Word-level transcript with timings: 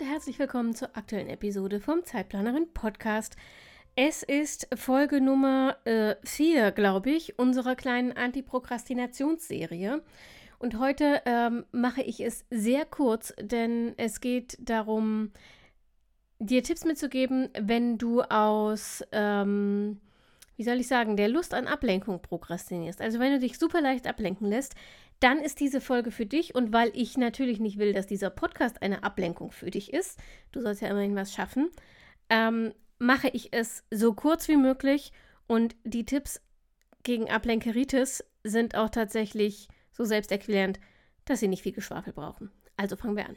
und 0.00 0.06
herzlich 0.06 0.38
willkommen 0.38 0.76
zur 0.76 0.96
aktuellen 0.96 1.28
Episode 1.28 1.80
vom 1.80 2.04
Zeitplanerin 2.04 2.72
Podcast. 2.72 3.36
Es 3.96 4.22
ist 4.22 4.68
Folge 4.76 5.20
Nummer 5.20 5.76
4, 6.22 6.66
äh, 6.66 6.72
glaube 6.72 7.10
ich, 7.10 7.36
unserer 7.38 7.74
kleinen 7.74 8.12
Antiprokrastinationsserie. 8.12 10.02
Und 10.60 10.78
heute 10.78 11.22
ähm, 11.24 11.64
mache 11.72 12.02
ich 12.02 12.20
es 12.20 12.44
sehr 12.50 12.84
kurz, 12.84 13.34
denn 13.40 13.94
es 13.96 14.20
geht 14.20 14.56
darum, 14.60 15.32
dir 16.38 16.62
Tipps 16.62 16.84
mitzugeben, 16.84 17.48
wenn 17.58 17.98
du 17.98 18.22
aus, 18.22 19.02
ähm, 19.10 20.00
wie 20.58 20.64
soll 20.64 20.80
ich 20.80 20.88
sagen, 20.88 21.16
der 21.16 21.28
Lust 21.28 21.54
an 21.54 21.68
Ablenkung 21.68 22.20
prokrastinierst. 22.20 23.00
Also 23.00 23.20
wenn 23.20 23.32
du 23.32 23.38
dich 23.38 23.58
super 23.58 23.80
leicht 23.80 24.08
ablenken 24.08 24.48
lässt, 24.48 24.74
dann 25.20 25.38
ist 25.38 25.60
diese 25.60 25.80
Folge 25.80 26.10
für 26.10 26.26
dich. 26.26 26.56
Und 26.56 26.72
weil 26.72 26.90
ich 26.94 27.16
natürlich 27.16 27.60
nicht 27.60 27.78
will, 27.78 27.92
dass 27.92 28.08
dieser 28.08 28.28
Podcast 28.28 28.82
eine 28.82 29.04
Ablenkung 29.04 29.52
für 29.52 29.70
dich 29.70 29.92
ist, 29.92 30.18
du 30.50 30.60
sollst 30.60 30.82
ja 30.82 30.88
immerhin 30.88 31.14
was 31.14 31.32
schaffen, 31.32 31.70
ähm, 32.28 32.74
mache 32.98 33.28
ich 33.28 33.52
es 33.52 33.84
so 33.92 34.14
kurz 34.14 34.48
wie 34.48 34.56
möglich. 34.56 35.12
Und 35.46 35.76
die 35.84 36.04
Tipps 36.04 36.42
gegen 37.04 37.30
Ablenkeritis 37.30 38.24
sind 38.42 38.74
auch 38.74 38.90
tatsächlich 38.90 39.68
so 39.92 40.04
selbsterklärend, 40.04 40.80
dass 41.24 41.38
sie 41.38 41.48
nicht 41.48 41.62
viel 41.62 41.72
Geschwafel 41.72 42.12
brauchen. 42.12 42.50
Also 42.76 42.96
fangen 42.96 43.16
wir 43.16 43.28
an. 43.28 43.36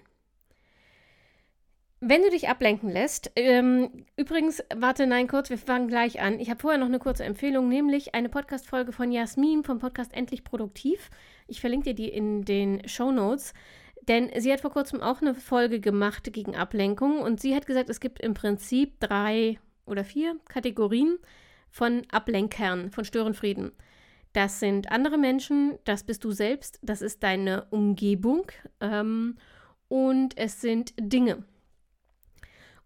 Wenn 2.03 2.23
du 2.23 2.31
dich 2.31 2.49
ablenken 2.49 2.89
lässt, 2.89 3.31
ähm, 3.35 4.05
übrigens, 4.17 4.63
warte, 4.75 5.05
nein, 5.05 5.27
kurz, 5.27 5.51
wir 5.51 5.59
fangen 5.59 5.87
gleich 5.87 6.19
an. 6.19 6.39
Ich 6.39 6.49
habe 6.49 6.59
vorher 6.59 6.79
noch 6.79 6.87
eine 6.87 6.97
kurze 6.97 7.23
Empfehlung, 7.23 7.69
nämlich 7.69 8.15
eine 8.15 8.27
Podcast-Folge 8.27 8.91
von 8.91 9.11
Jasmin 9.11 9.63
vom 9.63 9.77
Podcast 9.77 10.11
Endlich 10.15 10.43
Produktiv. 10.43 11.11
Ich 11.45 11.61
verlinke 11.61 11.89
dir 11.89 11.93
die 11.93 12.09
in 12.09 12.43
den 12.43 12.87
Show 12.89 13.11
Notes, 13.11 13.53
denn 14.07 14.31
sie 14.35 14.51
hat 14.51 14.61
vor 14.61 14.71
kurzem 14.71 14.99
auch 14.99 15.21
eine 15.21 15.35
Folge 15.35 15.79
gemacht 15.79 16.33
gegen 16.33 16.55
Ablenkung 16.55 17.19
und 17.21 17.39
sie 17.39 17.55
hat 17.55 17.67
gesagt, 17.67 17.87
es 17.91 17.99
gibt 17.99 18.19
im 18.19 18.33
Prinzip 18.33 18.99
drei 18.99 19.59
oder 19.85 20.03
vier 20.03 20.37
Kategorien 20.49 21.19
von 21.69 22.01
Ablenkern, 22.11 22.89
von 22.89 23.05
Störenfrieden. 23.05 23.73
Das 24.33 24.59
sind 24.59 24.91
andere 24.91 25.19
Menschen, 25.19 25.77
das 25.83 26.03
bist 26.03 26.23
du 26.23 26.31
selbst, 26.31 26.79
das 26.81 27.03
ist 27.03 27.21
deine 27.21 27.67
Umgebung 27.69 28.47
ähm, 28.79 29.37
und 29.87 30.35
es 30.35 30.61
sind 30.61 30.95
Dinge. 30.97 31.43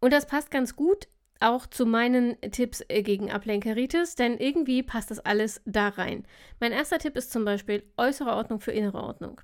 Und 0.06 0.11
das 0.11 0.28
passt 0.28 0.52
ganz 0.52 0.75
gut 0.75 1.08
auch 1.39 1.66
zu 1.66 1.88
meinen 1.88 2.39
Tipps 2.52 2.84
äh, 2.89 3.02
gegen 3.02 3.31
Ablenkeritis, 3.31 4.14
denn 4.14 4.38
irgendwie 4.38 4.84
passt 4.84 5.09
das 5.09 5.20
alles 5.20 5.64
da 5.66 5.88
rein. 5.88 6.28
Mein 6.59 6.73
erster 6.73 7.00
Tipp 7.00 7.17
ist 7.17 7.31
zum 7.31 7.44
Beispiel 7.44 7.81
äußere 7.97 8.36
Ordnung 8.36 8.59
für 8.59 8.72
innere 8.72 9.02
Ordnung. 9.02 9.42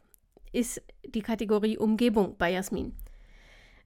Ist 0.52 0.84
die 1.04 1.24
Kategorie 1.24 1.80
Umgebung 1.80 2.38
bei 2.38 2.52
Jasmin. 2.52 2.96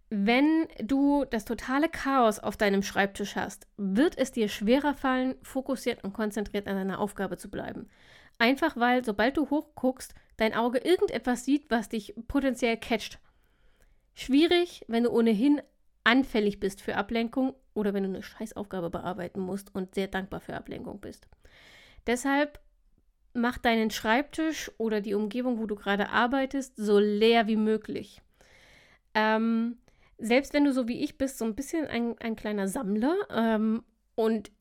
Wenn 0.09 0.67
du 0.83 1.23
das 1.23 1.45
totale 1.45 1.87
Chaos 1.87 2.39
auf 2.39 2.57
deinem 2.57 2.83
Schreibtisch 2.83 3.37
hast, 3.37 3.67
wird 3.77 4.17
es 4.17 4.33
dir 4.33 4.49
schwerer 4.49 4.95
fallen, 4.95 5.35
fokussiert 5.43 6.03
und 6.03 6.11
konzentriert 6.11 6.67
an 6.67 6.75
deiner 6.75 6.99
Aufgabe 6.99 7.37
zu 7.37 7.49
bleiben. 7.49 7.87
Einfach 8.37 8.75
weil, 8.75 9.05
sobald 9.05 9.37
du 9.37 9.49
hochguckst, 9.49 10.13
dein 10.35 10.53
Auge 10.53 10.79
irgendetwas 10.79 11.45
sieht, 11.45 11.71
was 11.71 11.87
dich 11.87 12.15
potenziell 12.27 12.75
catcht. 12.75 13.19
Schwierig, 14.13 14.83
wenn 14.89 15.03
du 15.03 15.11
ohnehin 15.11 15.61
anfällig 16.05 16.59
bist 16.61 16.81
für 16.81 16.95
Ablenkung 16.95 17.53
oder 17.73 17.93
wenn 17.93 18.03
du 18.03 18.09
eine 18.09 18.23
Scheißaufgabe 18.23 18.89
bearbeiten 18.89 19.41
musst 19.41 19.75
und 19.75 19.93
sehr 19.95 20.07
dankbar 20.07 20.39
für 20.39 20.55
Ablenkung 20.55 21.01
bist. 21.01 21.27
Deshalb 22.07 22.59
mach 23.33 23.57
deinen 23.57 23.91
Schreibtisch 23.91 24.71
oder 24.77 25.01
die 25.01 25.13
Umgebung, 25.13 25.59
wo 25.59 25.65
du 25.65 25.75
gerade 25.75 26.09
arbeitest, 26.09 26.77
so 26.77 26.99
leer 26.99 27.47
wie 27.47 27.57
möglich. 27.57 28.21
Ähm, 29.13 29.77
selbst 30.17 30.53
wenn 30.53 30.63
du 30.63 30.71
so 30.71 30.87
wie 30.87 31.03
ich 31.03 31.17
bist, 31.17 31.37
so 31.37 31.45
ein 31.45 31.55
bisschen 31.55 31.87
ein, 31.87 32.17
ein 32.19 32.35
kleiner 32.35 32.67
Sammler 32.67 33.15
ähm, 33.29 33.83
und 34.15 34.51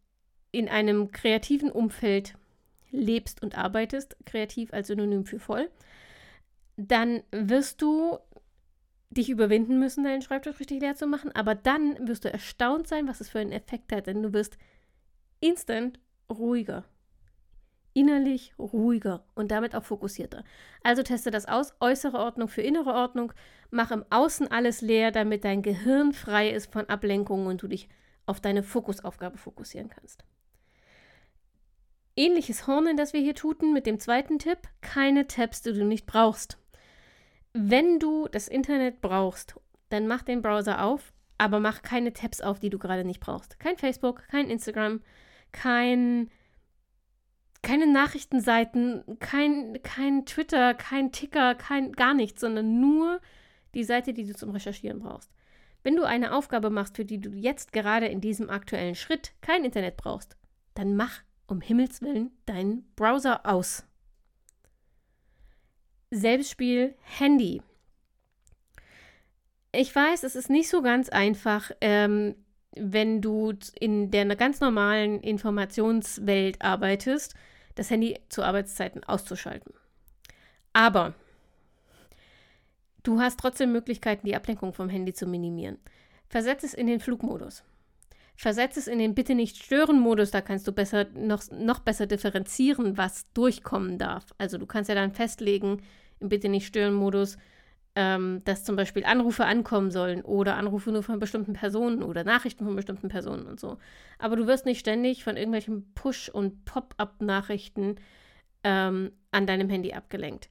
in 0.51 0.69
einem 0.69 1.13
kreativen 1.13 1.71
Umfeld 1.71 2.35
lebst 2.91 3.43
und 3.43 3.57
arbeitest, 3.57 4.17
kreativ 4.25 4.73
als 4.73 4.89
Synonym 4.89 5.27
für 5.27 5.39
voll, 5.39 5.71
dann 6.77 7.23
wirst 7.31 7.83
du 7.83 8.19
dich 9.15 9.31
überwinden 9.31 9.79
müssen, 9.79 10.05
deinen 10.05 10.23
Schreibtisch 10.23 10.61
richtig 10.61 10.81
leer 10.81 10.97
zu 10.97 11.07
machen, 11.07 11.33
aber 11.33 11.55
dann 11.55 12.09
wirst 12.09 12.25
du 12.25 12.33
erstaunt 12.33 12.89
sein, 12.89 13.09
was 13.09 13.21
es 13.21 13.29
für 13.29 13.39
einen 13.39 13.53
Effekt 13.53 13.93
hat, 13.93 14.07
denn 14.07 14.23
du 14.23 14.33
wirst 14.33 14.59
instant 15.41 15.99
ruhiger 16.31 16.85
innerlich 17.95 18.53
ruhiger 18.59 19.25
und 19.35 19.51
damit 19.51 19.75
auch 19.75 19.85
fokussierter. 19.85 20.45
Also 20.83 21.03
teste 21.03 21.31
das 21.31 21.47
aus. 21.47 21.73
Äußere 21.81 22.19
Ordnung 22.19 22.49
für 22.49 22.61
innere 22.61 22.93
Ordnung. 22.93 23.33
Mach 23.71 23.91
im 23.91 24.05
Außen 24.11 24.51
alles 24.51 24.83
leer, 24.83 25.13
damit 25.13 25.45
dein 25.45 25.63
Gehirn 25.63 26.13
frei 26.13 26.51
ist 26.51 26.73
von 26.73 26.89
Ablenkungen 26.89 27.47
und 27.47 27.63
du 27.63 27.69
dich 27.69 27.89
auf 28.27 28.41
deine 28.41 28.63
Fokusaufgabe 28.63 29.39
fokussieren 29.39 29.89
kannst. 29.89 30.25
Ähnliches 32.17 32.67
Hornen, 32.67 32.97
das 32.97 33.13
wir 33.13 33.21
hier 33.21 33.35
tuten 33.35 33.73
mit 33.73 33.87
dem 33.87 33.99
zweiten 33.99 34.39
Tipp. 34.39 34.59
Keine 34.81 35.27
Tabs, 35.27 35.63
die 35.63 35.73
du 35.73 35.85
nicht 35.85 36.07
brauchst. 36.07 36.59
Wenn 37.55 38.01
du 38.01 38.29
das 38.29 38.49
Internet 38.49 39.01
brauchst, 39.01 39.55
dann 39.89 40.09
mach 40.09 40.23
den 40.23 40.43
Browser 40.43 40.83
auf, 40.83 41.13
aber 41.39 41.61
mach 41.61 41.83
keine 41.83 42.13
Tabs 42.13 42.41
auf, 42.41 42.59
die 42.59 42.69
du 42.69 42.79
gerade 42.79 43.05
nicht 43.05 43.21
brauchst. 43.21 43.59
Kein 43.61 43.77
Facebook, 43.77 44.27
kein 44.29 44.51
Instagram, 44.51 45.01
kein 45.53 46.31
keine 47.63 47.87
Nachrichtenseiten, 47.87 49.19
kein, 49.21 49.81
kein 49.83 50.27
Twitter, 50.27 50.75
kein 50.75 51.13
Ticker, 51.13 51.55
kein 51.55 51.93
gar 51.93 52.13
nichts, 52.13 52.43
sondern 52.43 52.79
nur 52.79 53.21
die 53.75 53.85
Seite, 53.85 54.13
die 54.13 54.27
du 54.27 54.35
zum 54.35 54.51
Recherchieren 54.51 55.01
brauchst. 55.01 55.33
Wenn 55.83 55.97
du 55.97 56.05
eine 56.05 56.33
Aufgabe 56.35 56.71
machst, 56.71 56.97
für 56.97 57.05
die 57.05 57.21
du 57.21 57.31
jetzt 57.31 57.73
gerade 57.73 58.07
in 58.07 58.21
diesem 58.21 58.51
aktuellen 58.51 58.95
Schritt 58.95 59.33
kein 59.41 59.65
Internet 59.65 59.97
brauchst, 59.97 60.37
dann 60.75 60.95
mach 60.95 61.23
um 61.47 61.61
Himmels 61.61 62.03
Willen 62.03 62.33
deinen 62.47 62.85
Browser 62.97 63.47
aus. 63.47 63.85
Selbstspiel 66.11 66.95
Handy. 67.03 67.63
Ich 69.73 69.95
weiß, 69.95 70.23
es 70.23 70.37
ist 70.37 70.51
nicht 70.51 70.69
so 70.69 70.83
ganz 70.83 71.09
einfach, 71.09 71.71
ähm, 71.81 72.37
wenn 72.77 73.21
du 73.21 73.53
in 73.79 74.11
der 74.11 74.25
ganz 74.37 74.61
normalen 74.61 75.21
Informationswelt 75.21 76.63
arbeitest 76.63 77.35
das 77.75 77.91
Handy 77.91 78.19
zu 78.29 78.43
Arbeitszeiten 78.43 79.05
auszuschalten. 79.05 79.75
Aber 80.73 81.15
du 83.03 83.21
hast 83.21 83.39
trotzdem 83.39 83.73
Möglichkeiten, 83.73 84.27
die 84.27 84.37
Ablenkung 84.37 84.73
vom 84.73 84.89
Handy 84.89 85.13
zu 85.13 85.27
minimieren. 85.27 85.79
Versetz 86.29 86.65
es 86.65 86.75
in 86.75 86.87
den 86.87 87.01
Flugmodus. 87.01 87.65
Versetz 88.37 88.77
es 88.77 88.89
in 88.89 88.99
den 88.99 89.15
Bitte 89.15 89.35
nicht 89.35 89.63
stören 89.63 90.01
Modus, 90.01 90.31
da 90.31 90.41
kannst 90.41 90.67
du 90.67 90.73
besser 90.73 91.07
noch, 91.15 91.43
noch 91.53 91.79
besser 91.79 92.07
differenzieren, 92.07 92.99
was 92.99 93.31
durchkommen 93.33 93.97
darf. 93.97 94.27
Also 94.39 94.59
du 94.59 94.67
kannst 94.67 94.89
ja 94.89 94.95
dann 94.95 95.13
festlegen 95.13 95.83
im 96.19 96.29
Bitte 96.29 96.49
nicht 96.49 96.67
stören 96.67 96.95
Modus, 96.95 97.39
ähm, 97.95 98.43
dass 98.45 98.65
zum 98.65 98.75
Beispiel 98.75 99.05
Anrufe 99.05 99.45
ankommen 99.45 99.93
sollen 99.93 100.23
oder 100.23 100.57
Anrufe 100.57 100.91
nur 100.91 101.05
von 101.05 101.21
bestimmten 101.21 101.53
Personen 101.53 102.03
oder 102.03 102.25
Nachrichten 102.25 102.65
von 102.65 102.75
bestimmten 102.75 103.09
Personen 103.09 103.47
und 103.47 103.61
so. 103.61 103.79
Aber 104.19 104.35
du 104.35 104.49
wirst 104.49 104.67
nicht 104.67 104.81
ständig 104.81 105.23
von 105.23 105.37
irgendwelchen 105.37 105.93
Push- 105.95 106.29
und 106.29 106.65
Pop-up-Nachrichten 106.65 107.97
ähm, 108.65 109.13
an 109.31 109.47
deinem 109.47 109.69
Handy 109.69 109.93
abgelenkt. 109.93 110.49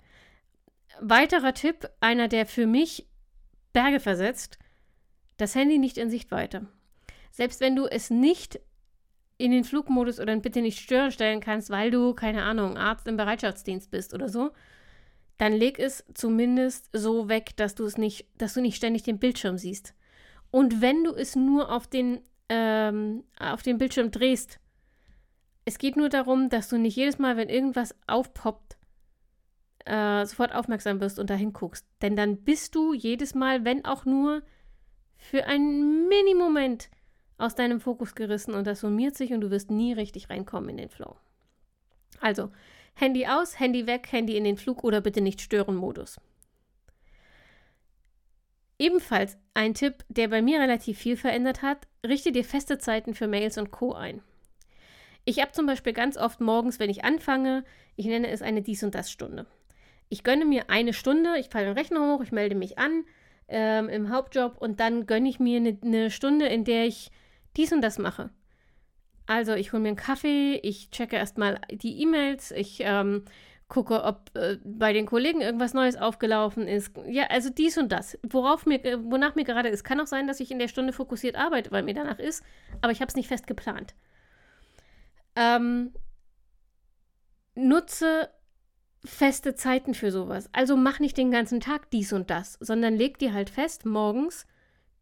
Weiterer 1.01 1.53
Tipp, 1.53 1.89
einer, 1.99 2.29
der 2.29 2.45
für 2.45 2.67
mich 2.67 3.09
Berge 3.73 3.99
versetzt, 3.99 4.57
das 5.37 5.55
Handy 5.55 5.79
nicht 5.79 5.97
in 5.97 6.09
Sichtweite. 6.09 6.67
Selbst 7.33 7.61
wenn 7.61 7.75
du 7.75 7.87
es 7.87 8.11
nicht 8.11 8.59
in 9.39 9.51
den 9.51 9.63
Flugmodus 9.63 10.19
oder 10.19 10.35
Bitte 10.37 10.61
nicht 10.61 10.79
stören 10.79 11.11
stellen 11.11 11.41
kannst, 11.41 11.71
weil 11.71 11.89
du, 11.89 12.13
keine 12.13 12.43
Ahnung, 12.43 12.77
Arzt 12.77 13.07
im 13.07 13.17
Bereitschaftsdienst 13.17 13.89
bist 13.89 14.13
oder 14.13 14.29
so, 14.29 14.51
dann 15.39 15.51
leg 15.51 15.79
es 15.79 16.05
zumindest 16.13 16.89
so 16.93 17.29
weg, 17.29 17.57
dass 17.57 17.73
du 17.73 17.85
es 17.85 17.97
nicht, 17.97 18.27
dass 18.37 18.53
du 18.53 18.61
nicht 18.61 18.75
ständig 18.75 19.01
den 19.01 19.17
Bildschirm 19.17 19.57
siehst. 19.57 19.95
Und 20.51 20.79
wenn 20.79 21.03
du 21.03 21.11
es 21.15 21.35
nur 21.35 21.71
auf 21.71 21.87
den, 21.87 22.21
ähm, 22.49 23.23
auf 23.39 23.63
den 23.63 23.79
Bildschirm 23.79 24.11
drehst, 24.11 24.59
es 25.65 25.79
geht 25.79 25.97
nur 25.97 26.09
darum, 26.09 26.49
dass 26.49 26.69
du 26.69 26.77
nicht 26.77 26.95
jedes 26.95 27.17
Mal, 27.17 27.35
wenn 27.35 27.49
irgendwas 27.49 27.95
aufpoppt, 28.05 28.77
äh, 29.85 30.23
sofort 30.27 30.53
aufmerksam 30.53 31.01
wirst 31.01 31.17
und 31.17 31.31
dahin 31.31 31.51
guckst. 31.51 31.87
Denn 32.03 32.15
dann 32.15 32.43
bist 32.43 32.75
du 32.75 32.93
jedes 32.93 33.33
Mal, 33.33 33.65
wenn 33.65 33.85
auch 33.85 34.05
nur 34.05 34.43
für 35.17 35.45
einen 35.45 36.07
Mini-Moment 36.07 36.91
aus 37.37 37.55
deinem 37.55 37.79
Fokus 37.79 38.15
gerissen 38.15 38.53
und 38.53 38.67
das 38.67 38.81
summiert 38.81 39.15
sich 39.15 39.33
und 39.33 39.41
du 39.41 39.51
wirst 39.51 39.71
nie 39.71 39.93
richtig 39.93 40.29
reinkommen 40.29 40.69
in 40.69 40.77
den 40.77 40.89
Flow. 40.89 41.15
Also, 42.19 42.51
Handy 42.95 43.25
aus, 43.25 43.59
Handy 43.59 43.87
weg, 43.87 44.07
Handy 44.11 44.37
in 44.37 44.43
den 44.43 44.57
Flug 44.57 44.83
oder 44.83 45.01
bitte 45.01 45.21
nicht 45.21 45.41
stören 45.41 45.75
Modus. 45.75 46.19
Ebenfalls 48.79 49.37
ein 49.53 49.73
Tipp, 49.73 50.03
der 50.09 50.27
bei 50.27 50.41
mir 50.41 50.59
relativ 50.59 50.97
viel 50.97 51.17
verändert 51.17 51.61
hat, 51.61 51.87
richte 52.05 52.31
dir 52.31 52.43
feste 52.43 52.77
Zeiten 52.77 53.13
für 53.13 53.27
Mails 53.27 53.57
und 53.57 53.71
Co. 53.71 53.93
ein. 53.93 54.21
Ich 55.25 55.39
habe 55.41 55.53
zum 55.53 55.65
Beispiel 55.65 55.93
ganz 55.93 56.17
oft 56.17 56.41
morgens, 56.41 56.79
wenn 56.79 56.89
ich 56.89 57.05
anfange, 57.05 57.63
ich 57.95 58.05
nenne 58.05 58.27
es 58.29 58.41
eine 58.41 58.61
Dies- 58.61 58.83
und 58.83 58.93
Das-Stunde. 58.93 59.45
Ich 60.09 60.23
gönne 60.23 60.45
mir 60.45 60.69
eine 60.69 60.93
Stunde, 60.93 61.37
ich 61.39 61.49
fahre 61.49 61.65
den 61.65 61.77
Rechner 61.77 62.13
hoch, 62.13 62.21
ich 62.21 62.31
melde 62.31 62.55
mich 62.55 62.77
an 62.77 63.05
ähm, 63.47 63.89
im 63.89 64.09
Hauptjob 64.09 64.57
und 64.57 64.79
dann 64.79 65.05
gönne 65.05 65.29
ich 65.29 65.39
mir 65.39 65.57
eine, 65.57 65.77
eine 65.81 66.11
Stunde, 66.11 66.47
in 66.47 66.65
der 66.65 66.85
ich 66.85 67.09
dies 67.57 67.71
und 67.71 67.81
das 67.81 67.97
mache. 67.97 68.29
Also 69.25 69.53
ich 69.53 69.71
hole 69.71 69.81
mir 69.81 69.89
einen 69.89 69.97
Kaffee, 69.97 70.55
ich 70.63 70.89
checke 70.89 71.15
erstmal 71.15 71.61
die 71.71 72.01
E-Mails, 72.01 72.51
ich 72.51 72.81
ähm, 72.81 73.23
gucke, 73.69 74.03
ob 74.03 74.29
äh, 74.35 74.57
bei 74.63 74.93
den 74.93 75.05
Kollegen 75.05 75.41
irgendwas 75.41 75.73
Neues 75.73 75.95
aufgelaufen 75.95 76.67
ist. 76.67 76.91
Ja, 77.07 77.27
also 77.27 77.49
dies 77.49 77.77
und 77.77 77.91
das. 77.91 78.17
Worauf 78.21 78.65
mir, 78.65 78.83
äh, 78.85 78.97
wonach 79.03 79.35
mir 79.35 79.45
gerade 79.45 79.69
ist. 79.69 79.83
Kann 79.83 79.99
auch 79.99 80.07
sein, 80.07 80.27
dass 80.27 80.39
ich 80.39 80.51
in 80.51 80.59
der 80.59 80.67
Stunde 80.67 80.93
fokussiert 80.93 81.35
arbeite, 81.35 81.71
weil 81.71 81.83
mir 81.83 81.93
danach 81.93 82.19
ist, 82.19 82.43
aber 82.81 82.91
ich 82.91 83.01
habe 83.01 83.09
es 83.09 83.15
nicht 83.15 83.29
fest 83.29 83.47
geplant. 83.47 83.95
Ähm, 85.35 85.93
nutze 87.55 88.29
feste 89.05 89.55
Zeiten 89.55 89.93
für 89.93 90.11
sowas. 90.11 90.49
Also 90.53 90.77
mach 90.77 90.99
nicht 90.99 91.17
den 91.17 91.31
ganzen 91.31 91.59
Tag 91.59 91.89
dies 91.91 92.13
und 92.13 92.29
das, 92.29 92.57
sondern 92.59 92.95
leg 92.95 93.17
dir 93.17 93.33
halt 93.33 93.49
fest, 93.49 93.85
morgens 93.85 94.45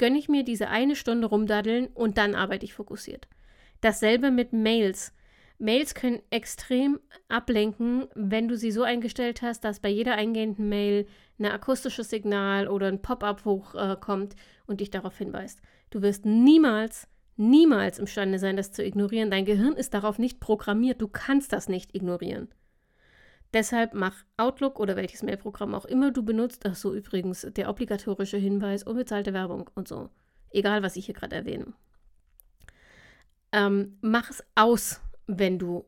gönne 0.02 0.18
ich 0.18 0.28
mir 0.28 0.44
diese 0.44 0.68
eine 0.68 0.96
Stunde 0.96 1.28
rumdaddeln 1.28 1.86
und 1.94 2.18
dann 2.18 2.34
arbeite 2.34 2.66
ich 2.66 2.74
fokussiert. 2.74 3.28
Dasselbe 3.82 4.32
mit 4.32 4.52
Mails. 4.52 5.14
Mails 5.60 5.94
können 5.94 6.24
extrem 6.32 7.00
ablenken, 7.30 8.08
wenn 8.16 8.48
du 8.48 8.58
sie 8.58 8.72
so 8.72 8.82
eingestellt 8.82 9.44
hast, 9.44 9.64
dass 9.64 9.80
bei 9.80 9.90
jeder 9.90 10.16
eingehenden 10.16 10.70
Mail 10.70 11.06
ein 11.38 11.46
akustisches 11.46 12.10
Signal 12.10 12.68
oder 12.68 12.88
ein 12.88 13.04
Pop-up 13.04 13.46
hochkommt 13.46 14.34
äh, 14.34 14.38
und 14.66 14.82
dich 14.82 14.90
darauf 14.90 15.16
hinweist. 15.20 15.62
Du 15.92 16.02
wirst 16.02 16.26
niemals, 16.26 17.08
niemals 17.38 18.00
imstande 18.00 18.40
sein, 18.40 18.58
das 18.58 18.72
zu 18.72 18.84
ignorieren. 18.84 19.30
Dein 19.30 19.46
Gehirn 19.46 19.74
ist 19.74 19.94
darauf 19.94 20.18
nicht 20.18 20.40
programmiert. 20.40 21.00
Du 21.00 21.10
kannst 21.10 21.54
das 21.54 21.70
nicht 21.70 21.94
ignorieren. 21.94 22.50
Deshalb 23.54 23.94
mach 23.94 24.24
Outlook 24.38 24.80
oder 24.80 24.96
welches 24.96 25.24
Mailprogramm 25.24 25.76
auch 25.76 25.86
immer 25.86 26.12
du 26.12 26.24
benutzt. 26.24 26.64
Ach 26.66 26.76
so, 26.76 26.94
übrigens, 26.94 27.46
der 27.56 27.70
obligatorische 27.70 28.38
Hinweis, 28.38 28.84
unbezahlte 28.84 29.34
Werbung 29.34 29.70
und 29.76 29.88
so. 29.88 30.10
Egal, 30.52 30.84
was 30.84 30.96
ich 30.96 31.06
hier 31.06 31.16
gerade 31.16 31.36
erwähne. 31.36 31.74
Ähm, 33.52 33.98
mach 34.02 34.30
es 34.30 34.44
aus, 34.56 35.02
wenn 35.28 35.60
du 35.60 35.86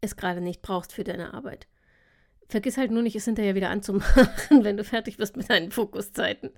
es 0.00 0.16
gerade 0.16 0.40
nicht 0.40 0.62
brauchst 0.62 0.92
für 0.92 1.04
deine 1.04 1.34
Arbeit. 1.34 1.66
Vergiss 2.48 2.76
halt 2.76 2.90
nur 2.90 3.02
nicht, 3.02 3.16
es 3.16 3.24
hinterher 3.24 3.54
wieder 3.54 3.70
anzumachen, 3.70 4.28
wenn 4.64 4.76
du 4.76 4.84
fertig 4.84 5.16
bist 5.16 5.36
mit 5.36 5.50
deinen 5.50 5.72
Fokuszeiten. 5.72 6.50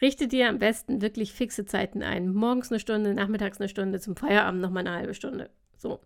Richte 0.00 0.28
dir 0.28 0.48
am 0.48 0.58
besten 0.58 1.00
wirklich 1.00 1.32
fixe 1.32 1.64
Zeiten 1.64 2.02
ein. 2.02 2.32
Morgens 2.32 2.70
eine 2.70 2.80
Stunde, 2.80 3.14
nachmittags 3.14 3.60
eine 3.60 3.68
Stunde, 3.68 4.00
zum 4.00 4.16
Feierabend 4.16 4.60
nochmal 4.60 4.86
eine 4.86 4.96
halbe 4.96 5.14
Stunde. 5.14 5.50
So. 5.76 6.00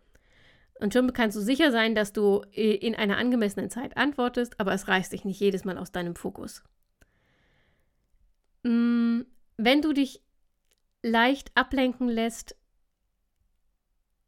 Und 0.79 0.93
schon 0.93 1.13
kannst 1.13 1.37
du 1.37 1.41
sicher 1.41 1.73
sein, 1.73 1.95
dass 1.95 2.13
du 2.13 2.43
äh, 2.53 2.75
in 2.75 2.95
einer 2.95 3.17
angemessenen 3.17 3.71
Zeit 3.71 3.97
antwortest, 3.97 4.61
aber 4.61 4.73
es 4.73 4.89
reißt 4.89 5.13
dich 5.13 5.25
nicht 5.25 5.41
jedes 5.41 5.65
Mal 5.65 5.79
aus 5.79 5.93
deinem 5.93 6.15
Fokus. 6.15 6.63
Mm, 8.63 9.23
wenn 9.57 9.81
du 9.83 9.93
dich 9.93 10.23
leicht 11.03 11.51
ablenken 11.55 12.09
lässt 12.09 12.57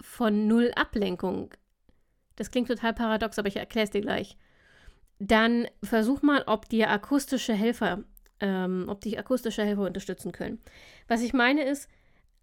von 0.01 0.47
null 0.47 0.73
Ablenkung, 0.75 1.53
das 2.37 2.51
klingt 2.51 2.69
total 2.69 2.95
paradox, 2.95 3.39
aber 3.39 3.49
ich 3.49 3.57
erkläre 3.57 3.85
es 3.85 3.91
dir 3.91 4.01
gleich, 4.01 4.39
dann 5.19 5.67
versuch 5.83 6.23
mal, 6.23 6.45
ob 6.47 6.69
dir 6.69 6.89
akustische 6.89 7.53
Helfer, 7.53 8.05
ähm, 8.41 8.87
ob 8.89 9.01
dich 9.01 9.19
akustische 9.19 9.65
Helfer 9.65 9.83
unterstützen 9.83 10.33
können. 10.33 10.61
Was 11.09 11.23
ich 11.23 11.33
meine 11.33 11.65
ist, 11.65 11.91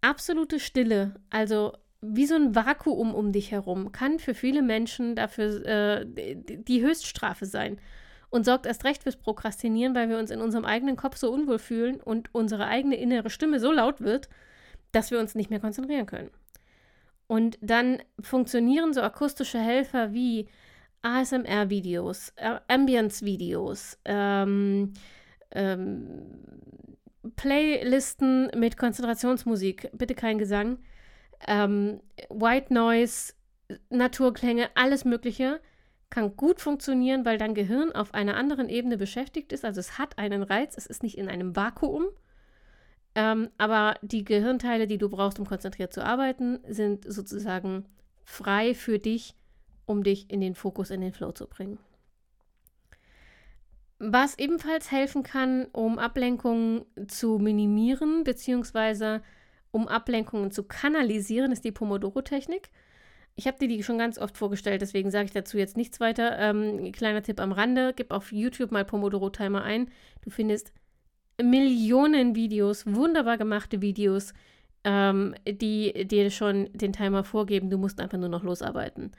absolute 0.02 0.60
Stille, 0.60 1.14
also 1.30 1.72
wie 2.00 2.26
so 2.26 2.34
ein 2.34 2.54
Vakuum 2.54 3.14
um 3.14 3.32
dich 3.32 3.50
herum, 3.50 3.92
kann 3.92 4.18
für 4.18 4.34
viele 4.34 4.62
Menschen 4.62 5.14
dafür 5.14 5.64
äh, 5.66 6.06
die 6.06 6.82
Höchststrafe 6.82 7.46
sein 7.46 7.78
und 8.30 8.44
sorgt 8.44 8.66
erst 8.66 8.84
recht 8.84 9.02
fürs 9.02 9.16
Prokrastinieren, 9.16 9.94
weil 9.94 10.08
wir 10.08 10.18
uns 10.18 10.30
in 10.30 10.40
unserem 10.40 10.64
eigenen 10.64 10.96
Kopf 10.96 11.16
so 11.16 11.32
unwohl 11.32 11.58
fühlen 11.58 12.00
und 12.00 12.34
unsere 12.34 12.66
eigene 12.66 12.96
innere 12.96 13.30
Stimme 13.30 13.60
so 13.60 13.72
laut 13.72 14.00
wird, 14.00 14.28
dass 14.92 15.10
wir 15.10 15.18
uns 15.18 15.34
nicht 15.34 15.50
mehr 15.50 15.60
konzentrieren 15.60 16.06
können. 16.06 16.30
Und 17.26 17.58
dann 17.60 17.98
funktionieren 18.20 18.92
so 18.92 19.00
akustische 19.00 19.58
Helfer 19.58 20.12
wie 20.12 20.48
ASMR-Videos, 21.02 22.32
äh, 22.36 22.58
Ambience-Videos, 22.68 23.98
ähm, 24.04 24.92
ähm, 25.50 26.08
Playlisten 27.36 28.50
mit 28.56 28.76
Konzentrationsmusik, 28.76 29.90
bitte 29.92 30.14
kein 30.14 30.38
Gesang, 30.38 30.78
ähm, 31.46 32.00
White 32.28 32.72
Noise, 32.72 33.34
Naturklänge, 33.90 34.68
alles 34.74 35.04
Mögliche 35.04 35.60
kann 36.10 36.36
gut 36.36 36.60
funktionieren, 36.60 37.24
weil 37.24 37.36
dein 37.36 37.54
Gehirn 37.54 37.92
auf 37.92 38.14
einer 38.14 38.36
anderen 38.36 38.68
Ebene 38.68 38.96
beschäftigt 38.96 39.52
ist. 39.52 39.64
Also 39.64 39.80
es 39.80 39.98
hat 39.98 40.18
einen 40.18 40.42
Reiz, 40.42 40.76
es 40.76 40.86
ist 40.86 41.02
nicht 41.02 41.18
in 41.18 41.28
einem 41.28 41.56
Vakuum. 41.56 42.06
Ähm, 43.14 43.50
aber 43.58 43.96
die 44.02 44.24
Gehirnteile, 44.24 44.86
die 44.86 44.98
du 44.98 45.08
brauchst, 45.08 45.38
um 45.38 45.46
konzentriert 45.46 45.92
zu 45.92 46.04
arbeiten, 46.04 46.60
sind 46.68 47.10
sozusagen 47.10 47.86
frei 48.24 48.74
für 48.74 48.98
dich, 48.98 49.34
um 49.86 50.02
dich 50.02 50.30
in 50.30 50.40
den 50.40 50.54
Fokus, 50.54 50.90
in 50.90 51.00
den 51.00 51.12
Flow 51.12 51.32
zu 51.32 51.46
bringen. 51.46 51.78
Was 53.98 54.38
ebenfalls 54.38 54.92
helfen 54.92 55.22
kann, 55.22 55.66
um 55.72 55.98
Ablenkungen 55.98 56.84
zu 57.08 57.38
minimieren, 57.38 58.24
beziehungsweise 58.24 59.22
um 59.76 59.88
Ablenkungen 59.88 60.50
zu 60.50 60.62
kanalisieren, 60.62 61.52
ist 61.52 61.66
die 61.66 61.70
Pomodoro-Technik. 61.70 62.70
Ich 63.34 63.46
habe 63.46 63.58
dir 63.58 63.68
die 63.68 63.82
schon 63.82 63.98
ganz 63.98 64.18
oft 64.18 64.38
vorgestellt, 64.38 64.80
deswegen 64.80 65.10
sage 65.10 65.26
ich 65.26 65.32
dazu 65.32 65.58
jetzt 65.58 65.76
nichts 65.76 66.00
weiter. 66.00 66.38
Ähm, 66.38 66.92
kleiner 66.92 67.22
Tipp 67.22 67.38
am 67.40 67.52
Rande, 67.52 67.92
gib 67.94 68.10
auf 68.10 68.32
YouTube 68.32 68.72
mal 68.72 68.86
Pomodoro-Timer 68.86 69.62
ein. 69.62 69.90
Du 70.22 70.30
findest 70.30 70.72
Millionen 71.38 72.34
Videos, 72.34 72.86
wunderbar 72.86 73.36
gemachte 73.36 73.82
Videos, 73.82 74.32
ähm, 74.84 75.34
die 75.46 76.06
dir 76.06 76.30
schon 76.30 76.70
den 76.72 76.94
Timer 76.94 77.22
vorgeben. 77.22 77.68
Du 77.68 77.76
musst 77.76 78.00
einfach 78.00 78.16
nur 78.16 78.30
noch 78.30 78.44
losarbeiten. 78.44 79.12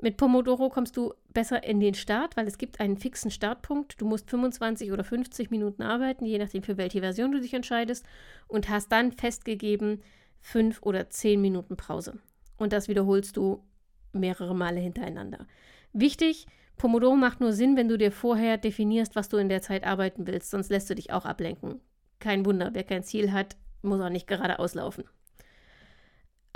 Mit 0.00 0.16
Pomodoro 0.16 0.68
kommst 0.68 0.96
du 0.96 1.12
besser 1.34 1.64
in 1.64 1.80
den 1.80 1.94
Start, 1.94 2.36
weil 2.36 2.46
es 2.46 2.56
gibt 2.56 2.78
einen 2.78 2.96
fixen 2.96 3.32
Startpunkt. 3.32 4.00
Du 4.00 4.06
musst 4.06 4.30
25 4.30 4.92
oder 4.92 5.02
50 5.02 5.50
Minuten 5.50 5.82
arbeiten, 5.82 6.24
je 6.24 6.38
nachdem 6.38 6.62
für 6.62 6.76
welche 6.76 7.00
Version 7.00 7.32
du 7.32 7.40
dich 7.40 7.52
entscheidest, 7.52 8.06
und 8.46 8.68
hast 8.68 8.92
dann 8.92 9.10
festgegeben 9.10 10.02
5 10.40 10.82
oder 10.82 11.10
10 11.10 11.40
Minuten 11.40 11.76
Pause. 11.76 12.20
Und 12.56 12.72
das 12.72 12.86
wiederholst 12.86 13.36
du 13.36 13.64
mehrere 14.12 14.54
Male 14.54 14.78
hintereinander. 14.78 15.46
Wichtig, 15.92 16.46
Pomodoro 16.76 17.16
macht 17.16 17.40
nur 17.40 17.52
Sinn, 17.52 17.76
wenn 17.76 17.88
du 17.88 17.98
dir 17.98 18.12
vorher 18.12 18.56
definierst, 18.56 19.16
was 19.16 19.28
du 19.28 19.36
in 19.36 19.48
der 19.48 19.62
Zeit 19.62 19.84
arbeiten 19.84 20.28
willst, 20.28 20.50
sonst 20.50 20.70
lässt 20.70 20.88
du 20.88 20.94
dich 20.94 21.12
auch 21.12 21.24
ablenken. 21.24 21.80
Kein 22.20 22.46
Wunder, 22.46 22.70
wer 22.72 22.84
kein 22.84 23.02
Ziel 23.02 23.32
hat, 23.32 23.56
muss 23.82 24.00
auch 24.00 24.10
nicht 24.10 24.28
geradeaus 24.28 24.74
laufen. 24.74 25.04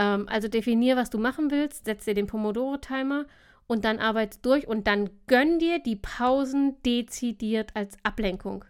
Ähm, 0.03 0.29
also 0.29 0.49
definier, 0.49 0.97
was 0.97 1.11
du 1.11 1.19
machen 1.19 1.51
willst, 1.51 1.85
setz 1.85 2.05
dir 2.05 2.15
den 2.15 2.27
Pomodoro-Timer 2.27 3.27
und 3.69 3.85
dann 3.85 4.01
arbeite 4.01 4.39
durch 4.43 4.67
und 4.67 4.89
dann 4.89 5.11
gönn 5.29 5.61
dir 5.61 5.79
die 5.79 5.97
Pausen 5.97 6.83
dezidiert 6.83 7.71
als 7.75 7.97
Ablenkung. 8.03 8.65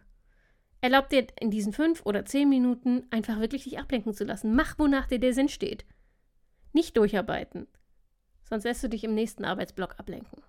Erlaub 0.82 1.08
dir 1.08 1.26
in 1.40 1.50
diesen 1.50 1.72
fünf 1.72 2.04
oder 2.04 2.26
zehn 2.26 2.48
Minuten 2.48 3.06
einfach 3.10 3.40
wirklich 3.40 3.64
dich 3.64 3.78
ablenken 3.78 4.12
zu 4.12 4.24
lassen. 4.24 4.54
Mach, 4.54 4.78
wonach 4.78 5.06
dir 5.06 5.20
der 5.20 5.32
Sinn 5.32 5.48
steht. 5.48 5.86
Nicht 6.72 6.96
durcharbeiten. 6.96 7.66
Sonst 8.42 8.64
lässt 8.64 8.82
du 8.82 8.88
dich 8.88 9.04
im 9.04 9.14
nächsten 9.14 9.44
Arbeitsblock 9.44 9.98
ablenken. 9.98 10.42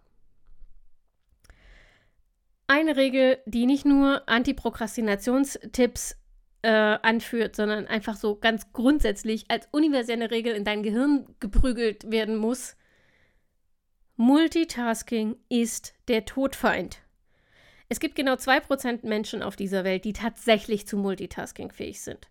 Eine 2.68 2.98
Regel, 2.98 3.38
die 3.46 3.66
nicht 3.66 3.86
nur 3.86 4.28
Antiprokrastinationstipps 4.28 6.18
äh, 6.63 6.98
anführt, 7.01 7.55
sondern 7.55 7.88
einfach 7.88 8.15
so 8.15 8.36
ganz 8.36 8.72
grundsätzlich 8.72 9.46
als 9.50 9.67
universelle 9.72 10.32
Regel 10.32 10.55
in 10.55 10.63
dein 10.63 10.82
Gehirn 10.82 11.27
geprügelt 11.39 12.10
werden 12.10 12.38
muss. 12.38 12.75
Multitasking 14.15 15.36
ist 15.50 15.93
der 16.08 16.25
Todfeind. 16.25 17.00
Es 17.89 18.00
gibt 18.00 18.15
genau 18.15 18.34
2% 18.34 19.05
Menschen 19.05 19.43
auf 19.43 19.55
dieser 19.55 19.84
Welt, 19.84 20.05
die 20.05 20.13
tatsächlich 20.13 20.88
zu 20.88 20.98
Multitasking 20.98 21.72
fähig 21.72 22.01
sind. 22.01 22.29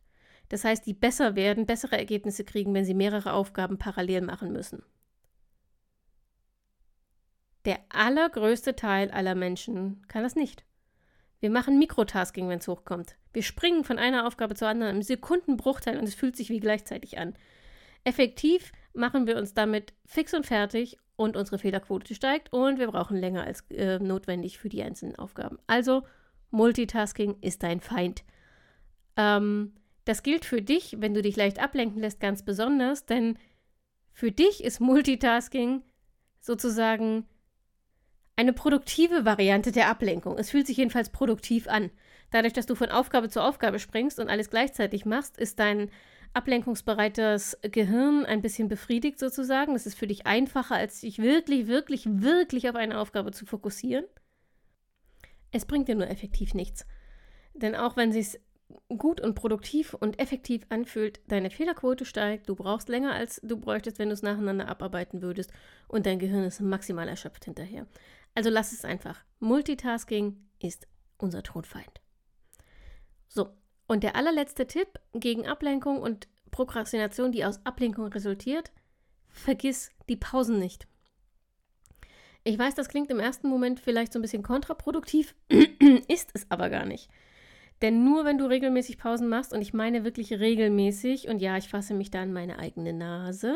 Das 0.48 0.64
heißt, 0.64 0.86
die 0.86 0.94
besser 0.94 1.36
werden, 1.36 1.66
bessere 1.66 1.98
Ergebnisse 1.98 2.44
kriegen, 2.44 2.74
wenn 2.74 2.84
sie 2.84 2.94
mehrere 2.94 3.32
Aufgaben 3.32 3.78
parallel 3.78 4.22
machen 4.22 4.52
müssen. 4.52 4.82
Der 7.64 7.78
allergrößte 7.90 8.74
Teil 8.74 9.10
aller 9.10 9.34
Menschen 9.34 10.02
kann 10.08 10.22
das 10.22 10.34
nicht. 10.34 10.64
Wir 11.40 11.50
machen 11.50 11.78
Mikrotasking, 11.78 12.48
wenn 12.48 12.58
es 12.58 12.68
hochkommt. 12.68 13.16
Wir 13.32 13.42
springen 13.42 13.84
von 13.84 13.98
einer 13.98 14.26
Aufgabe 14.26 14.54
zur 14.54 14.68
anderen 14.68 14.96
im 14.96 15.02
Sekundenbruchteil 15.02 15.98
und 15.98 16.04
es 16.04 16.14
fühlt 16.14 16.36
sich 16.36 16.50
wie 16.50 16.60
gleichzeitig 16.60 17.18
an. 17.18 17.34
Effektiv 18.04 18.72
machen 18.94 19.26
wir 19.26 19.36
uns 19.36 19.54
damit 19.54 19.94
fix 20.04 20.34
und 20.34 20.46
fertig 20.46 20.98
und 21.16 21.36
unsere 21.36 21.58
Fehlerquote 21.58 22.14
steigt 22.14 22.52
und 22.52 22.78
wir 22.78 22.88
brauchen 22.88 23.16
länger 23.16 23.44
als 23.44 23.62
äh, 23.70 23.98
notwendig 23.98 24.58
für 24.58 24.68
die 24.68 24.82
einzelnen 24.82 25.16
Aufgaben. 25.16 25.58
Also 25.66 26.02
Multitasking 26.50 27.36
ist 27.40 27.62
dein 27.62 27.80
Feind. 27.80 28.24
Ähm, 29.16 29.74
das 30.04 30.22
gilt 30.22 30.44
für 30.44 30.62
dich, 30.62 30.96
wenn 30.98 31.14
du 31.14 31.22
dich 31.22 31.36
leicht 31.36 31.60
ablenken 31.60 32.00
lässt, 32.00 32.20
ganz 32.20 32.44
besonders, 32.44 33.06
denn 33.06 33.38
für 34.12 34.32
dich 34.32 34.62
ist 34.64 34.80
Multitasking 34.80 35.82
sozusagen 36.40 37.26
eine 38.36 38.52
produktive 38.52 39.24
Variante 39.24 39.72
der 39.72 39.88
Ablenkung. 39.88 40.38
Es 40.38 40.50
fühlt 40.50 40.66
sich 40.66 40.78
jedenfalls 40.78 41.10
produktiv 41.10 41.68
an. 41.68 41.90
Dadurch, 42.32 42.54
dass 42.54 42.66
du 42.66 42.74
von 42.74 42.88
Aufgabe 42.88 43.28
zu 43.28 43.42
Aufgabe 43.42 43.78
springst 43.78 44.18
und 44.18 44.28
alles 44.28 44.50
gleichzeitig 44.50 45.04
machst, 45.04 45.36
ist 45.36 45.58
dein 45.58 45.90
ablenkungsbereites 46.34 47.58
Gehirn 47.62 48.24
ein 48.24 48.40
bisschen 48.40 48.68
befriedigt 48.68 49.18
sozusagen. 49.18 49.74
Das 49.74 49.86
ist 49.86 49.98
für 49.98 50.06
dich 50.06 50.26
einfacher, 50.26 50.74
als 50.74 51.00
dich 51.00 51.18
wirklich, 51.18 51.66
wirklich, 51.66 52.06
wirklich 52.06 52.68
auf 52.70 52.74
eine 52.74 52.98
Aufgabe 52.98 53.32
zu 53.32 53.44
fokussieren. 53.44 54.06
Es 55.50 55.66
bringt 55.66 55.88
dir 55.88 55.94
nur 55.94 56.08
effektiv 56.08 56.54
nichts. 56.54 56.86
Denn 57.52 57.76
auch 57.76 57.96
wenn 57.96 58.10
es 58.14 58.40
gut 58.96 59.20
und 59.20 59.34
produktiv 59.34 59.92
und 59.92 60.18
effektiv 60.18 60.64
anfühlt, 60.70 61.20
deine 61.28 61.50
Fehlerquote 61.50 62.06
steigt, 62.06 62.48
du 62.48 62.54
brauchst 62.54 62.88
länger, 62.88 63.12
als 63.12 63.38
du 63.42 63.58
bräuchtest, 63.58 63.98
wenn 63.98 64.08
du 64.08 64.14
es 64.14 64.22
nacheinander 64.22 64.68
abarbeiten 64.68 65.20
würdest 65.20 65.52
und 65.88 66.06
dein 66.06 66.18
Gehirn 66.18 66.44
ist 66.44 66.60
maximal 66.60 67.06
erschöpft 67.06 67.44
hinterher. 67.44 67.86
Also 68.34 68.48
lass 68.48 68.72
es 68.72 68.86
einfach. 68.86 69.22
Multitasking 69.40 70.48
ist 70.58 70.88
unser 71.18 71.42
Todfeind. 71.42 72.01
So, 73.34 73.48
und 73.86 74.02
der 74.02 74.14
allerletzte 74.14 74.66
Tipp 74.66 75.00
gegen 75.14 75.46
Ablenkung 75.46 76.02
und 76.02 76.28
Prokrastination, 76.50 77.32
die 77.32 77.46
aus 77.46 77.64
Ablenkung 77.64 78.08
resultiert, 78.08 78.72
vergiss 79.30 79.90
die 80.10 80.16
Pausen 80.16 80.58
nicht. 80.58 80.86
Ich 82.44 82.58
weiß, 82.58 82.74
das 82.74 82.88
klingt 82.88 83.10
im 83.10 83.20
ersten 83.20 83.48
Moment 83.48 83.80
vielleicht 83.80 84.12
so 84.12 84.18
ein 84.18 84.22
bisschen 84.22 84.42
kontraproduktiv, 84.42 85.34
ist 86.08 86.30
es 86.34 86.50
aber 86.50 86.68
gar 86.68 86.84
nicht. 86.84 87.08
Denn 87.80 88.04
nur 88.04 88.26
wenn 88.26 88.36
du 88.36 88.44
regelmäßig 88.44 88.98
Pausen 88.98 89.28
machst, 89.28 89.54
und 89.54 89.62
ich 89.62 89.72
meine 89.72 90.04
wirklich 90.04 90.34
regelmäßig, 90.34 91.28
und 91.28 91.40
ja, 91.40 91.56
ich 91.56 91.68
fasse 91.68 91.94
mich 91.94 92.10
da 92.10 92.20
an 92.20 92.34
meine 92.34 92.58
eigene 92.58 92.92
Nase, 92.92 93.54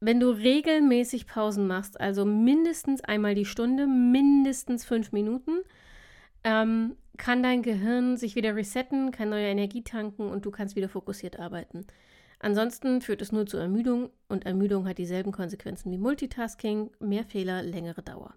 wenn 0.00 0.20
du 0.20 0.30
regelmäßig 0.30 1.26
Pausen 1.26 1.66
machst, 1.66 2.00
also 2.00 2.24
mindestens 2.24 3.02
einmal 3.02 3.34
die 3.34 3.44
Stunde, 3.44 3.86
mindestens 3.86 4.84
fünf 4.84 5.12
Minuten, 5.12 5.58
ähm, 6.46 6.96
kann 7.16 7.42
dein 7.42 7.62
Gehirn 7.62 8.16
sich 8.16 8.36
wieder 8.36 8.54
resetten, 8.54 9.10
kann 9.10 9.30
neue 9.30 9.48
Energie 9.48 9.82
tanken 9.82 10.28
und 10.28 10.46
du 10.46 10.52
kannst 10.52 10.76
wieder 10.76 10.88
fokussiert 10.88 11.40
arbeiten. 11.40 11.86
Ansonsten 12.38 13.00
führt 13.00 13.20
es 13.20 13.32
nur 13.32 13.46
zu 13.46 13.56
Ermüdung 13.56 14.10
und 14.28 14.46
Ermüdung 14.46 14.86
hat 14.86 14.98
dieselben 14.98 15.32
Konsequenzen 15.32 15.90
wie 15.90 15.98
Multitasking, 15.98 16.90
mehr 17.00 17.24
Fehler, 17.24 17.62
längere 17.62 18.02
Dauer. 18.02 18.34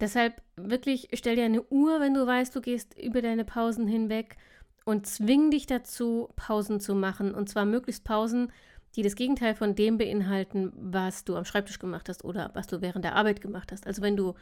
Deshalb 0.00 0.40
wirklich 0.56 1.08
stell 1.12 1.36
dir 1.36 1.44
eine 1.44 1.62
Uhr, 1.64 2.00
wenn 2.00 2.14
du 2.14 2.26
weißt, 2.26 2.56
du 2.56 2.62
gehst 2.62 2.98
über 2.98 3.20
deine 3.20 3.44
Pausen 3.44 3.86
hinweg 3.86 4.38
und 4.86 5.06
zwing 5.06 5.50
dich 5.50 5.66
dazu, 5.66 6.30
Pausen 6.36 6.80
zu 6.80 6.94
machen. 6.94 7.34
Und 7.34 7.50
zwar 7.50 7.66
möglichst 7.66 8.04
Pausen, 8.04 8.50
die 8.96 9.02
das 9.02 9.14
Gegenteil 9.14 9.54
von 9.54 9.74
dem 9.74 9.98
beinhalten, 9.98 10.72
was 10.74 11.24
du 11.24 11.36
am 11.36 11.44
Schreibtisch 11.44 11.78
gemacht 11.78 12.08
hast 12.08 12.24
oder 12.24 12.50
was 12.54 12.66
du 12.66 12.80
während 12.80 13.04
der 13.04 13.16
Arbeit 13.16 13.42
gemacht 13.42 13.72
hast. 13.72 13.86
Also 13.86 14.00
wenn 14.00 14.16
du 14.16 14.34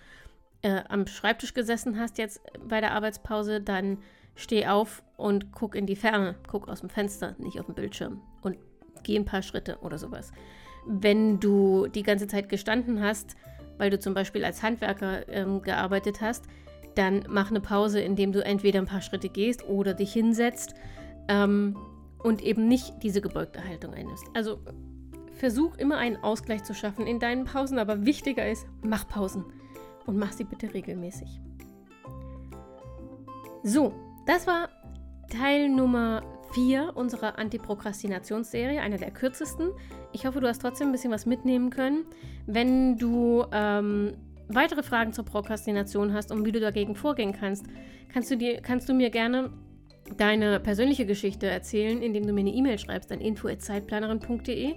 äh, 0.62 0.82
am 0.88 1.06
Schreibtisch 1.06 1.54
gesessen 1.54 1.98
hast 1.98 2.18
jetzt 2.18 2.40
bei 2.66 2.80
der 2.80 2.92
Arbeitspause, 2.92 3.60
dann 3.60 3.98
steh 4.34 4.66
auf 4.66 5.02
und 5.16 5.52
guck 5.52 5.74
in 5.74 5.86
die 5.86 5.96
Ferne, 5.96 6.36
guck 6.48 6.68
aus 6.68 6.80
dem 6.80 6.88
Fenster, 6.88 7.34
nicht 7.38 7.60
auf 7.60 7.66
dem 7.66 7.74
Bildschirm 7.74 8.20
und 8.40 8.56
geh 9.02 9.16
ein 9.16 9.24
paar 9.24 9.42
Schritte 9.42 9.78
oder 9.82 9.98
sowas. 9.98 10.32
Wenn 10.86 11.38
du 11.38 11.86
die 11.88 12.02
ganze 12.02 12.26
Zeit 12.26 12.48
gestanden 12.48 13.02
hast, 13.02 13.36
weil 13.78 13.90
du 13.90 13.98
zum 13.98 14.14
Beispiel 14.14 14.44
als 14.44 14.62
Handwerker 14.62 15.28
ähm, 15.28 15.62
gearbeitet 15.62 16.20
hast, 16.20 16.46
dann 16.94 17.24
mach 17.28 17.50
eine 17.50 17.60
Pause, 17.60 18.00
indem 18.00 18.32
du 18.32 18.44
entweder 18.44 18.78
ein 18.78 18.86
paar 18.86 19.00
Schritte 19.00 19.28
gehst 19.28 19.64
oder 19.68 19.94
dich 19.94 20.12
hinsetzt 20.12 20.74
ähm, 21.28 21.76
und 22.22 22.42
eben 22.42 22.68
nicht 22.68 23.02
diese 23.02 23.20
gebeugte 23.20 23.64
Haltung 23.64 23.94
einnimmst. 23.94 24.24
Also 24.34 24.60
versuch 25.32 25.76
immer 25.76 25.96
einen 25.98 26.16
Ausgleich 26.16 26.62
zu 26.64 26.74
schaffen 26.74 27.06
in 27.06 27.18
deinen 27.18 27.44
Pausen, 27.44 27.78
aber 27.78 28.04
wichtiger 28.04 28.48
ist, 28.48 28.66
mach 28.82 29.08
Pausen 29.08 29.44
und 30.06 30.18
mach 30.18 30.32
sie 30.32 30.44
bitte 30.44 30.72
regelmäßig. 30.72 31.40
So, 33.62 33.92
das 34.26 34.46
war 34.46 34.68
Teil 35.28 35.68
Nummer 35.68 36.22
4 36.52 36.92
unserer 36.94 37.38
Antiprokrastinationsserie, 37.38 38.80
einer 38.80 38.98
der 38.98 39.10
kürzesten. 39.10 39.70
Ich 40.12 40.26
hoffe, 40.26 40.40
du 40.40 40.48
hast 40.48 40.60
trotzdem 40.60 40.88
ein 40.88 40.92
bisschen 40.92 41.12
was 41.12 41.26
mitnehmen 41.26 41.70
können. 41.70 42.04
Wenn 42.46 42.98
du 42.98 43.44
ähm, 43.52 44.14
weitere 44.48 44.82
Fragen 44.82 45.12
zur 45.12 45.24
Prokrastination 45.24 46.12
hast 46.12 46.30
und 46.30 46.44
wie 46.44 46.52
du 46.52 46.60
dagegen 46.60 46.94
vorgehen 46.94 47.32
kannst, 47.32 47.66
kannst 48.12 48.30
du, 48.30 48.36
dir, 48.36 48.60
kannst 48.60 48.88
du 48.88 48.94
mir 48.94 49.10
gerne 49.10 49.50
deine 50.16 50.60
persönliche 50.60 51.06
Geschichte 51.06 51.46
erzählen, 51.46 52.02
indem 52.02 52.26
du 52.26 52.32
mir 52.32 52.40
eine 52.40 52.52
E-Mail 52.52 52.78
schreibst 52.78 53.12
an 53.12 53.20
info.zeitplanerin.de. 53.20 54.74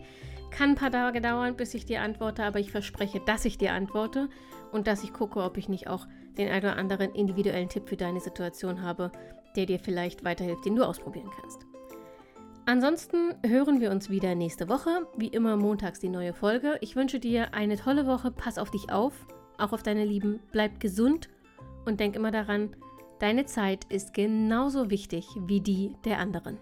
Kann 0.52 0.70
ein 0.70 0.76
paar 0.76 0.92
Tage 0.92 1.20
dauern, 1.20 1.58
bis 1.58 1.74
ich 1.74 1.86
dir 1.86 2.02
antworte, 2.02 2.44
aber 2.44 2.60
ich 2.60 2.72
verspreche, 2.72 3.20
dass 3.26 3.44
ich 3.44 3.58
dir 3.58 3.74
antworte 3.74 4.30
und 4.76 4.88
dass 4.88 5.04
ich 5.04 5.14
gucke, 5.14 5.42
ob 5.42 5.56
ich 5.56 5.70
nicht 5.70 5.88
auch 5.88 6.06
den 6.38 6.50
einen 6.50 6.66
oder 6.66 6.76
anderen 6.76 7.16
individuellen 7.16 7.70
Tipp 7.70 7.88
für 7.88 7.96
deine 7.96 8.20
Situation 8.20 8.82
habe, 8.82 9.10
der 9.56 9.66
dir 9.66 9.80
vielleicht 9.80 10.26
weiterhilft, 10.26 10.66
den 10.66 10.76
du 10.76 10.84
ausprobieren 10.84 11.32
kannst. 11.40 11.66
Ansonsten 12.66 13.36
hören 13.46 13.80
wir 13.80 13.90
uns 13.90 14.10
wieder 14.10 14.36
nächste 14.36 14.68
Woche. 14.68 15.08
Wie 15.16 15.28
immer 15.28 15.56
montags 15.56 16.00
die 16.00 16.10
neue 16.10 16.34
Folge. 16.34 16.78
Ich 16.82 16.98
wünsche 16.98 17.20
dir 17.20 17.54
eine 17.54 17.78
tolle 17.78 18.06
Woche. 18.06 18.32
Pass 18.32 18.58
auf 18.58 18.70
dich 18.70 18.92
auf, 18.92 19.14
auch 19.58 19.72
auf 19.72 19.82
deine 19.82 20.04
Lieben. 20.04 20.42
Bleib 20.52 20.82
gesund 20.82 21.30
und 21.86 22.02
denk 22.02 22.18
immer 22.18 22.32
daran, 22.32 22.76
deine 23.20 23.46
Zeit 23.46 23.86
ist 23.86 24.14
genauso 24.14 24.90
wichtig 24.90 25.26
wie 25.48 25.62
die 25.62 25.94
der 26.04 26.20
anderen. 26.20 26.58